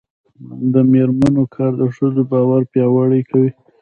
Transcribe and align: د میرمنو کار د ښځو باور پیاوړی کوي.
د 0.73 0.75
میرمنو 0.91 1.43
کار 1.55 1.71
د 1.81 1.83
ښځو 1.95 2.21
باور 2.31 2.61
پیاوړی 2.71 3.21
کوي. 3.29 3.51